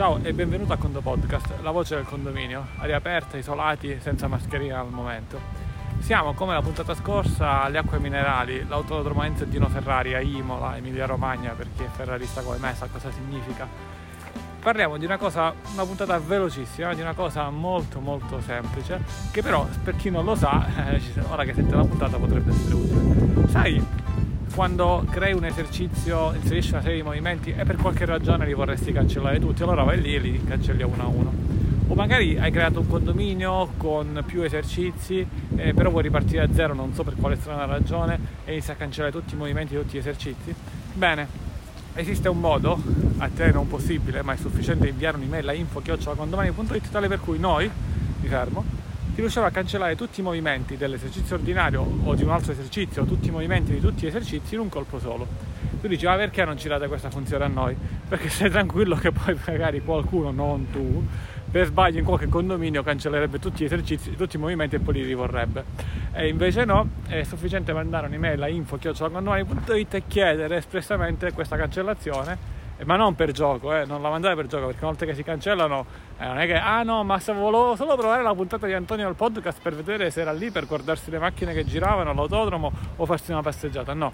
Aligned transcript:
Ciao 0.00 0.18
e 0.22 0.32
benvenuto 0.32 0.72
a 0.72 0.78
Condo 0.78 1.02
Podcast, 1.02 1.60
la 1.60 1.70
voce 1.72 1.94
del 1.94 2.06
condominio, 2.06 2.68
aria 2.78 2.96
aperta, 2.96 3.36
isolati, 3.36 3.98
senza 4.00 4.28
mascherina 4.28 4.80
al 4.80 4.88
momento. 4.88 5.38
Siamo 5.98 6.32
come 6.32 6.54
la 6.54 6.62
puntata 6.62 6.94
scorsa 6.94 7.64
alle 7.64 7.76
acque 7.76 7.98
minerali, 7.98 8.64
l'autodromo 8.66 9.22
Enzo 9.24 9.44
Dino 9.44 9.68
Ferrari 9.68 10.14
a 10.14 10.20
Imola, 10.20 10.74
Emilia 10.78 11.04
Romagna, 11.04 11.52
per 11.52 11.66
chi 11.76 11.82
è 11.82 11.88
ferrarista 11.88 12.40
come 12.40 12.56
me 12.56 12.74
sa 12.74 12.86
cosa 12.86 13.10
significa. 13.10 13.68
Parliamo 14.60 14.96
di 14.96 15.04
una 15.04 15.18
cosa, 15.18 15.52
una 15.74 15.84
puntata 15.84 16.18
velocissima, 16.18 16.94
di 16.94 17.02
una 17.02 17.12
cosa 17.12 17.50
molto 17.50 18.00
molto 18.00 18.40
semplice, 18.40 19.02
che 19.30 19.42
però 19.42 19.68
per 19.84 19.96
chi 19.96 20.08
non 20.08 20.24
lo 20.24 20.34
sa, 20.34 20.64
eh, 20.92 21.02
ora 21.28 21.44
che 21.44 21.52
sente 21.52 21.74
la 21.74 21.84
puntata 21.84 22.16
potrebbe 22.16 22.52
essere 22.52 22.74
utile. 22.74 23.48
Sai, 23.48 23.86
quando 24.54 25.04
crei 25.08 25.32
un 25.32 25.44
esercizio, 25.44 26.32
inserisci 26.34 26.72
una 26.72 26.82
serie 26.82 26.96
di 26.96 27.02
movimenti 27.02 27.54
e 27.56 27.64
per 27.64 27.76
qualche 27.76 28.04
ragione 28.04 28.44
li 28.44 28.54
vorresti 28.54 28.92
cancellare 28.92 29.38
tutti, 29.38 29.62
allora 29.62 29.82
vai 29.84 30.00
lì 30.00 30.14
e 30.14 30.18
li 30.18 30.44
cancelli 30.44 30.82
uno 30.82 31.02
a 31.02 31.06
uno. 31.06 31.32
O 31.88 31.94
magari 31.94 32.38
hai 32.38 32.50
creato 32.50 32.80
un 32.80 32.88
condominio 32.88 33.72
con 33.76 34.22
più 34.26 34.42
esercizi, 34.42 35.26
eh, 35.56 35.74
però 35.74 35.90
vuoi 35.90 36.02
ripartire 36.02 36.46
da 36.46 36.54
zero, 36.54 36.74
non 36.74 36.94
so 36.94 37.02
per 37.02 37.14
quale 37.16 37.36
strana 37.36 37.64
ragione, 37.64 38.18
e 38.44 38.52
inizi 38.52 38.70
a 38.70 38.74
cancellare 38.74 39.12
tutti 39.12 39.34
i 39.34 39.36
movimenti, 39.36 39.74
tutti 39.74 39.94
gli 39.94 39.98
esercizi. 39.98 40.54
Bene, 40.92 41.26
esiste 41.94 42.28
un 42.28 42.38
modo, 42.38 42.80
a 43.18 43.28
te 43.28 43.50
non 43.50 43.66
possibile, 43.68 44.22
ma 44.22 44.34
è 44.34 44.36
sufficiente 44.36 44.88
inviare 44.88 45.16
un'email 45.16 45.48
a 45.48 45.52
info.condomani.it 45.52 46.90
tale 46.90 47.08
per 47.08 47.20
cui 47.20 47.38
noi, 47.38 47.68
mi 48.20 48.28
fermo, 48.28 48.79
ti 49.20 49.26
riusciamo 49.26 49.48
a 49.48 49.50
cancellare 49.50 49.96
tutti 49.96 50.20
i 50.20 50.22
movimenti 50.22 50.78
dell'esercizio 50.78 51.36
ordinario 51.36 51.86
o 52.04 52.14
di 52.14 52.22
un 52.22 52.30
altro 52.30 52.52
esercizio, 52.52 53.04
tutti 53.04 53.28
i 53.28 53.30
movimenti 53.30 53.70
di 53.70 53.78
tutti 53.78 54.04
gli 54.04 54.06
esercizi 54.06 54.54
in 54.54 54.60
un 54.60 54.70
colpo 54.70 54.98
solo. 54.98 55.26
Tu 55.78 55.88
dici, 55.88 56.06
ma 56.06 56.16
perché 56.16 56.42
non 56.46 56.56
ci 56.56 56.68
date 56.68 56.88
questa 56.88 57.10
funzione 57.10 57.44
a 57.44 57.48
noi? 57.48 57.76
Perché 58.08 58.30
sei 58.30 58.48
tranquillo 58.48 58.96
che 58.96 59.12
poi 59.12 59.38
magari 59.46 59.82
qualcuno, 59.82 60.30
non 60.30 60.70
tu, 60.70 61.06
per 61.50 61.66
sbaglio 61.66 61.98
in 61.98 62.06
qualche 62.06 62.28
condominio 62.28 62.82
cancellerebbe 62.82 63.38
tutti 63.38 63.62
gli 63.62 63.66
esercizi, 63.66 64.16
tutti 64.16 64.36
i 64.36 64.38
movimenti 64.38 64.76
e 64.76 64.78
poi 64.78 64.94
li 64.94 65.04
rivorrebbe. 65.04 65.64
E 66.14 66.28
invece 66.28 66.64
no, 66.64 66.88
è 67.06 67.22
sufficiente 67.22 67.74
mandare 67.74 68.06
un'email 68.06 68.42
a 68.42 68.48
info.condomani.it 68.48 69.94
e 69.94 70.02
chiedere 70.08 70.56
espressamente 70.56 71.30
questa 71.32 71.56
cancellazione 71.58 72.59
ma 72.84 72.96
non 72.96 73.14
per 73.14 73.32
gioco, 73.32 73.74
eh, 73.74 73.84
non 73.84 74.02
la 74.02 74.10
mandare 74.10 74.34
per 74.34 74.46
gioco, 74.46 74.66
perché 74.66 74.80
una 74.80 74.90
volta 74.90 75.06
che 75.06 75.14
si 75.14 75.22
cancellano 75.22 75.84
eh, 76.18 76.26
non 76.26 76.38
è 76.38 76.46
che, 76.46 76.54
ah 76.54 76.82
no, 76.82 77.04
ma 77.04 77.20
volevo 77.26 77.76
solo 77.76 77.96
provare 77.96 78.22
la 78.22 78.34
puntata 78.34 78.66
di 78.66 78.72
Antonio 78.72 79.06
al 79.06 79.14
podcast 79.14 79.60
per 79.60 79.74
vedere 79.74 80.10
se 80.10 80.20
era 80.20 80.32
lì 80.32 80.50
per 80.50 80.66
guardarsi 80.66 81.10
le 81.10 81.18
macchine 81.18 81.52
che 81.52 81.64
giravano, 81.64 82.12
l'autodromo 82.12 82.72
o 82.96 83.06
farsi 83.06 83.32
una 83.32 83.42
passeggiata, 83.42 83.94
no, 83.94 84.12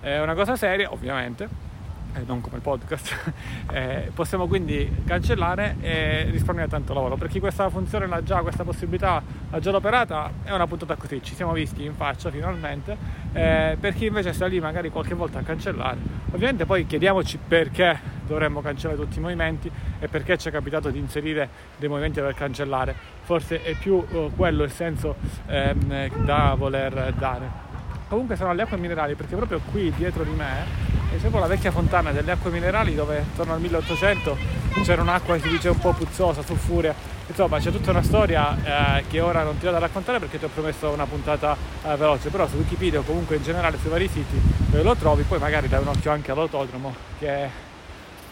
è 0.00 0.18
una 0.20 0.34
cosa 0.34 0.56
seria, 0.56 0.92
ovviamente, 0.92 1.73
eh, 2.14 2.22
non 2.26 2.40
come 2.40 2.56
il 2.56 2.62
podcast, 2.62 3.32
eh, 3.72 4.10
possiamo 4.14 4.46
quindi 4.46 5.02
cancellare 5.04 5.76
e 5.80 6.24
risparmiare 6.30 6.68
tanto 6.68 6.94
lavoro. 6.94 7.16
Per 7.16 7.28
chi 7.28 7.40
questa 7.40 7.68
funzione 7.68 8.06
l'ha 8.06 8.22
già, 8.22 8.40
questa 8.40 8.64
possibilità 8.64 9.22
l'ha 9.50 9.60
già 9.60 9.74
operata, 9.74 10.30
è 10.42 10.52
una 10.52 10.66
puntata 10.66 10.94
così, 10.96 11.22
ci 11.22 11.34
siamo 11.34 11.52
visti 11.52 11.84
in 11.84 11.94
faccia 11.94 12.30
finalmente. 12.30 12.96
Eh, 13.32 13.76
per 13.78 13.94
chi 13.94 14.06
invece 14.06 14.32
sta 14.32 14.46
lì 14.46 14.60
magari 14.60 14.90
qualche 14.90 15.14
volta 15.14 15.40
a 15.40 15.42
cancellare, 15.42 15.98
ovviamente 16.30 16.66
poi 16.66 16.86
chiediamoci 16.86 17.38
perché 17.48 18.12
dovremmo 18.26 18.60
cancellare 18.60 18.98
tutti 18.98 19.18
i 19.18 19.20
movimenti 19.20 19.70
e 19.98 20.08
perché 20.08 20.38
ci 20.38 20.48
è 20.48 20.50
capitato 20.50 20.90
di 20.90 20.98
inserire 20.98 21.48
dei 21.76 21.88
movimenti 21.88 22.20
per 22.20 22.34
cancellare. 22.34 22.94
Forse 23.22 23.62
è 23.62 23.74
più 23.74 23.94
uh, 23.94 24.30
quello 24.34 24.62
il 24.62 24.70
senso 24.70 25.16
ehm, 25.46 26.24
da 26.24 26.54
voler 26.56 27.12
dare. 27.18 27.62
Comunque 28.08 28.36
sono 28.36 28.50
alle 28.50 28.62
acque 28.62 28.76
minerali 28.76 29.14
perché 29.14 29.34
proprio 29.34 29.60
qui 29.70 29.90
dietro 29.96 30.24
di 30.24 30.30
me 30.30 31.03
è 31.14 31.18
sempre 31.18 31.38
la 31.40 31.46
vecchia 31.46 31.70
fontana 31.70 32.10
delle 32.10 32.32
acque 32.32 32.50
minerali 32.50 32.94
dove 32.94 33.18
attorno 33.18 33.52
al 33.52 33.60
1800 33.60 34.36
c'era 34.82 35.02
un'acqua 35.02 35.36
che 35.36 35.42
si 35.42 35.48
dice 35.48 35.68
un 35.68 35.78
po' 35.78 35.92
puzzosa, 35.92 36.42
sulfurea. 36.42 36.94
Insomma, 37.26 37.58
c'è 37.58 37.70
tutta 37.70 37.90
una 37.90 38.02
storia 38.02 38.98
eh, 38.98 39.04
che 39.08 39.20
ora 39.20 39.44
non 39.44 39.56
ti 39.56 39.64
vado 39.64 39.76
a 39.76 39.80
raccontare 39.80 40.18
perché 40.18 40.38
ti 40.38 40.44
ho 40.44 40.50
promesso 40.52 40.90
una 40.90 41.06
puntata 41.06 41.56
eh, 41.84 41.96
veloce, 41.96 42.28
però 42.28 42.48
su 42.48 42.56
Wikipedia 42.56 42.98
o 42.98 43.02
comunque 43.02 43.36
in 43.36 43.42
generale 43.42 43.78
sui 43.78 43.90
vari 43.90 44.08
siti 44.08 44.38
dove 44.66 44.82
lo 44.82 44.94
trovi, 44.96 45.22
poi 45.22 45.38
magari 45.38 45.68
dai 45.68 45.80
un 45.80 45.88
occhio 45.88 46.10
anche 46.10 46.32
all'autodromo 46.32 46.94
che 47.18 47.28
è 47.28 47.48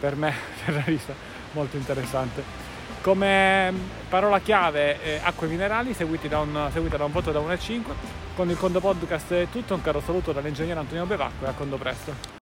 per 0.00 0.16
me 0.16 0.32
ferrarista 0.64 1.12
molto 1.52 1.76
interessante. 1.76 2.68
Come 3.02 3.72
parola 4.08 4.40
chiave 4.40 5.02
eh, 5.02 5.20
acque 5.22 5.46
minerali 5.46 5.94
seguita 5.94 6.28
da, 6.28 6.40
un, 6.40 6.68
seguita 6.72 6.96
da 6.96 7.04
un 7.04 7.12
voto 7.12 7.30
da 7.30 7.38
1 7.38 7.52
a 7.52 7.58
5. 7.58 7.94
Con 8.34 8.48
il 8.48 8.56
Condo 8.56 8.80
Podcast 8.80 9.32
è 9.34 9.46
tutto, 9.50 9.74
un 9.74 9.82
caro 9.82 10.00
saluto 10.00 10.32
dall'ingegnere 10.32 10.80
Antonio 10.80 11.04
Bevacqua 11.04 11.46
e 11.48 11.50
a 11.50 11.54
Condo 11.54 11.76
presto. 11.76 12.38